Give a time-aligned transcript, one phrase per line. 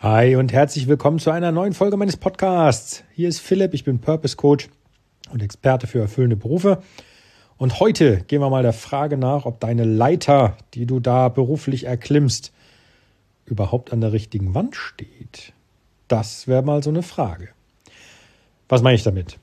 [0.00, 3.02] Hi und herzlich willkommen zu einer neuen Folge meines Podcasts.
[3.14, 4.68] Hier ist Philipp, ich bin Purpose Coach
[5.32, 6.84] und Experte für erfüllende Berufe.
[7.56, 11.82] Und heute gehen wir mal der Frage nach, ob deine Leiter, die du da beruflich
[11.82, 12.52] erklimmst,
[13.44, 15.52] überhaupt an der richtigen Wand steht.
[16.06, 17.48] Das wäre mal so eine Frage.
[18.68, 19.36] Was meine ich damit?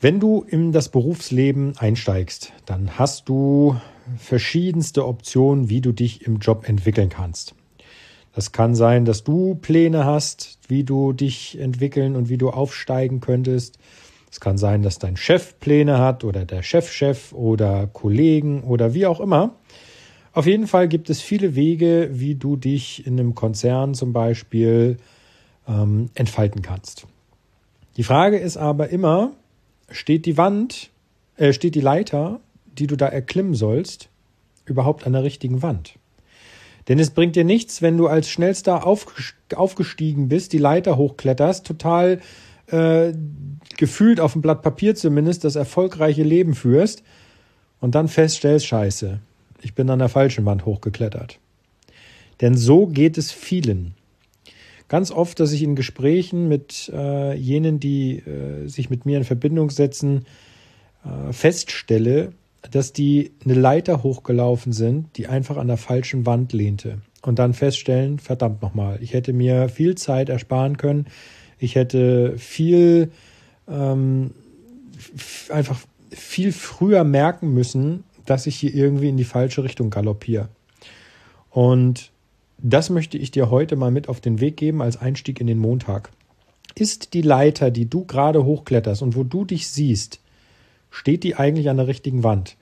[0.00, 3.80] Wenn du in das Berufsleben einsteigst, dann hast du
[4.18, 7.54] verschiedenste Optionen, wie du dich im Job entwickeln kannst.
[8.36, 13.20] Das kann sein, dass du Pläne hast, wie du dich entwickeln und wie du aufsteigen
[13.20, 13.78] könntest.
[14.30, 18.92] Es kann sein, dass dein Chef Pläne hat oder der Chefchef -Chef oder Kollegen oder
[18.92, 19.54] wie auch immer.
[20.34, 24.98] Auf jeden Fall gibt es viele Wege, wie du dich in einem Konzern zum Beispiel
[25.66, 27.06] ähm, entfalten kannst.
[27.96, 29.32] Die Frage ist aber immer,
[29.90, 30.90] steht die Wand,
[31.38, 34.10] äh, steht die Leiter, die du da erklimmen sollst,
[34.66, 35.94] überhaupt an der richtigen Wand?
[36.88, 42.20] Denn es bringt dir nichts, wenn du als schnellster aufgestiegen bist, die Leiter hochkletterst, total
[42.68, 43.12] äh,
[43.76, 47.02] gefühlt auf dem Blatt Papier zumindest das erfolgreiche Leben führst
[47.80, 49.18] und dann feststellst, scheiße,
[49.62, 51.38] ich bin an der falschen Wand hochgeklettert.
[52.40, 53.94] Denn so geht es vielen.
[54.88, 59.24] Ganz oft, dass ich in Gesprächen mit äh, jenen, die äh, sich mit mir in
[59.24, 60.26] Verbindung setzen,
[61.04, 62.32] äh, feststelle,
[62.70, 66.98] dass die eine Leiter hochgelaufen sind, die einfach an der falschen Wand lehnte.
[67.22, 71.06] Und dann feststellen, verdammt nochmal, ich hätte mir viel Zeit ersparen können.
[71.58, 73.10] Ich hätte viel,
[73.68, 74.32] ähm,
[75.48, 80.48] einfach viel früher merken müssen, dass ich hier irgendwie in die falsche Richtung galoppiere.
[81.50, 82.10] Und
[82.58, 85.58] das möchte ich dir heute mal mit auf den Weg geben als Einstieg in den
[85.58, 86.10] Montag.
[86.74, 90.20] Ist die Leiter, die du gerade hochkletterst und wo du dich siehst,
[90.96, 92.56] steht die eigentlich an der richtigen Wand?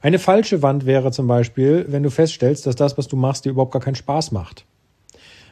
[0.00, 3.50] Eine falsche Wand wäre zum Beispiel, wenn du feststellst, dass das, was du machst, dir
[3.50, 4.64] überhaupt gar keinen Spaß macht.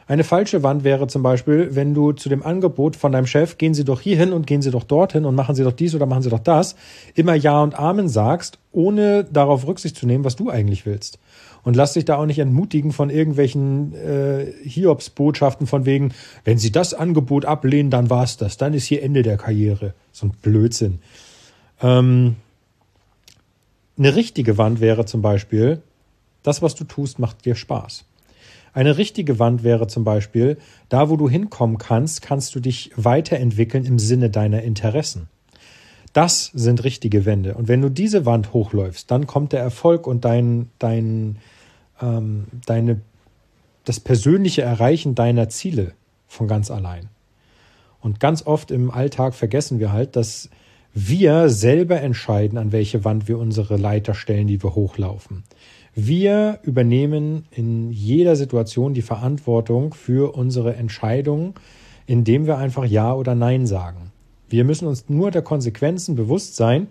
[0.05, 3.73] Eine falsche Wand wäre zum Beispiel, wenn du zu dem Angebot von deinem Chef, gehen
[3.73, 6.23] Sie doch hierhin und gehen Sie doch dorthin und machen Sie doch dies oder machen
[6.23, 6.75] Sie doch das,
[7.15, 11.19] immer Ja und Amen sagst, ohne darauf Rücksicht zu nehmen, was du eigentlich willst.
[11.63, 16.13] Und lass dich da auch nicht entmutigen von irgendwelchen äh, Hiobs-Botschaften von wegen,
[16.43, 19.93] wenn Sie das Angebot ablehnen, dann war's das, dann ist hier Ende der Karriere.
[20.11, 20.99] So ein Blödsinn.
[21.83, 22.37] Ähm,
[23.97, 25.83] eine richtige Wand wäre zum Beispiel,
[26.41, 28.05] das, was du tust, macht dir Spaß.
[28.73, 30.57] Eine richtige Wand wäre zum Beispiel,
[30.89, 35.29] da wo du hinkommen kannst, kannst du dich weiterentwickeln im Sinne deiner Interessen.
[36.11, 37.53] Das sind richtige Wände.
[37.53, 41.37] Und wenn du diese Wand hochläufst, dann kommt der Erfolg und dein, dein,
[42.01, 43.01] ähm, deine,
[43.85, 45.93] das persönliche Erreichen deiner Ziele
[46.27, 47.09] von ganz allein.
[47.99, 50.49] Und ganz oft im Alltag vergessen wir halt, dass
[50.93, 55.43] wir selber entscheiden, an welche Wand wir unsere Leiter stellen, die wir hochlaufen.
[55.95, 61.53] Wir übernehmen in jeder Situation die Verantwortung für unsere Entscheidungen,
[62.05, 64.11] indem wir einfach Ja oder Nein sagen.
[64.49, 66.87] Wir müssen uns nur der Konsequenzen bewusst sein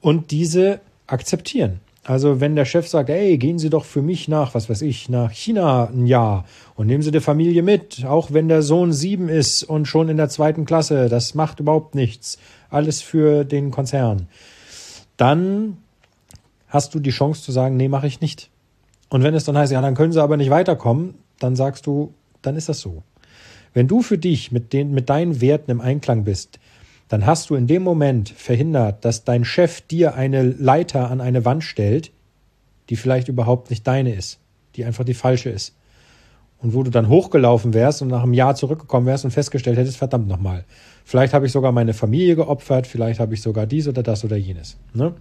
[0.00, 1.80] und diese akzeptieren.
[2.04, 5.08] Also wenn der Chef sagt, ey, gehen Sie doch für mich nach, was weiß ich,
[5.08, 6.44] nach China ein Jahr
[6.74, 10.18] und nehmen Sie die Familie mit, auch wenn der Sohn sieben ist und schon in
[10.18, 12.38] der zweiten Klasse, das macht überhaupt nichts,
[12.68, 14.28] alles für den Konzern.
[15.16, 15.78] Dann
[16.68, 18.50] hast du die Chance zu sagen, nee, mache ich nicht.
[19.08, 22.12] Und wenn es dann heißt, ja, dann können Sie aber nicht weiterkommen, dann sagst du,
[22.42, 23.02] dann ist das so.
[23.72, 26.58] Wenn du für dich mit, den, mit deinen Werten im Einklang bist,
[27.08, 31.44] dann hast du in dem Moment verhindert, dass dein Chef dir eine Leiter an eine
[31.44, 32.12] Wand stellt,
[32.88, 34.40] die vielleicht überhaupt nicht deine ist,
[34.76, 35.76] die einfach die falsche ist.
[36.58, 39.98] Und wo du dann hochgelaufen wärst und nach einem Jahr zurückgekommen wärst und festgestellt hättest,
[39.98, 40.64] verdammt nochmal,
[41.04, 44.36] vielleicht habe ich sogar meine Familie geopfert, vielleicht habe ich sogar dies oder das oder
[44.36, 44.78] jenes.
[44.94, 45.14] Ne?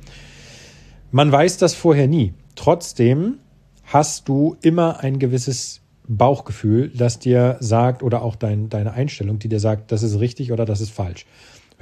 [1.12, 2.34] Man weiß das vorher nie.
[2.56, 3.40] Trotzdem
[3.84, 9.50] hast du immer ein gewisses Bauchgefühl, das dir sagt, oder auch dein, deine Einstellung, die
[9.50, 11.26] dir sagt, das ist richtig oder das ist falsch.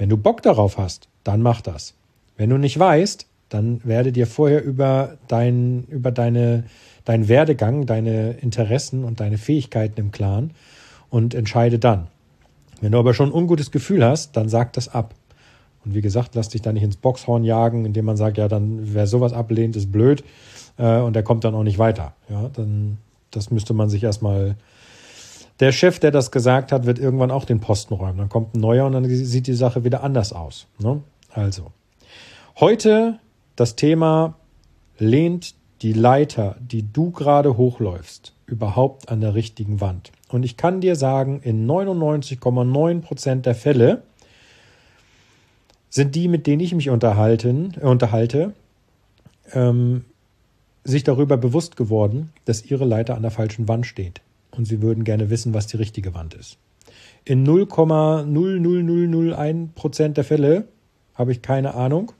[0.02, 1.94] Wenn du Bock darauf hast, dann mach das.
[2.36, 6.64] Wenn du nicht weißt, dann werde dir vorher über dein, über deine,
[7.04, 10.54] deinen Werdegang, deine Interessen und deine Fähigkeiten im Klaren
[11.08, 12.08] und entscheide dann.
[12.80, 15.14] Wenn du aber schon ein ungutes Gefühl hast, dann sag das ab.
[15.84, 18.80] Und wie gesagt, lass dich da nicht ins Boxhorn jagen, indem man sagt, ja, dann
[18.94, 20.24] wer sowas ablehnt, ist blöd
[20.78, 22.12] äh, und der kommt dann auch nicht weiter.
[22.28, 22.98] Ja, dann
[23.30, 24.56] das müsste man sich erstmal
[25.62, 28.18] der Chef, der das gesagt hat, wird irgendwann auch den Posten räumen.
[28.18, 30.66] Dann kommt ein neuer und dann sieht die Sache wieder anders aus.
[30.80, 31.00] Ne?
[31.30, 31.70] Also,
[32.58, 33.20] heute
[33.54, 34.34] das Thema
[34.98, 40.10] lehnt die Leiter, die du gerade hochläufst, überhaupt an der richtigen Wand.
[40.28, 44.02] Und ich kann dir sagen, in 99,9 Prozent der Fälle
[45.90, 48.52] sind die, mit denen ich mich unterhalten, äh, unterhalte,
[49.52, 50.06] ähm,
[50.82, 54.22] sich darüber bewusst geworden, dass ihre Leiter an der falschen Wand steht.
[54.56, 56.58] Und sie würden gerne wissen, was die richtige Wand ist.
[57.24, 60.66] In 0,00001% der Fälle
[61.14, 62.12] habe ich keine Ahnung.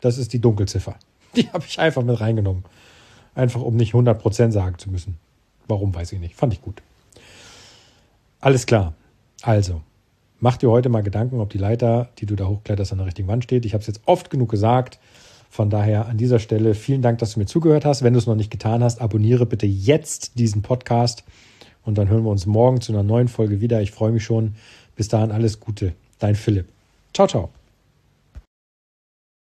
[0.00, 0.96] Das ist die Dunkelziffer.
[1.36, 2.64] Die habe ich einfach mit reingenommen.
[3.34, 5.18] Einfach um nicht 100% sagen zu müssen.
[5.68, 6.34] Warum, weiß ich nicht.
[6.34, 6.82] Fand ich gut.
[8.40, 8.94] Alles klar.
[9.42, 9.82] Also,
[10.40, 13.28] mach dir heute mal Gedanken, ob die Leiter, die du da hochkletterst, an der richtigen
[13.28, 13.66] Wand steht.
[13.66, 14.98] Ich habe es jetzt oft genug gesagt.
[15.56, 18.02] Von daher an dieser Stelle vielen Dank, dass du mir zugehört hast.
[18.02, 21.24] Wenn du es noch nicht getan hast, abonniere bitte jetzt diesen Podcast
[21.82, 23.80] und dann hören wir uns morgen zu einer neuen Folge wieder.
[23.80, 24.54] Ich freue mich schon.
[24.96, 25.94] Bis dahin alles Gute.
[26.18, 26.68] Dein Philipp.
[27.14, 27.48] Ciao, ciao.